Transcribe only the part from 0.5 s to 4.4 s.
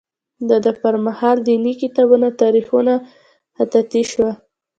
ده پر مهال دیني کتابونه او تاریخونه خطاطي شول.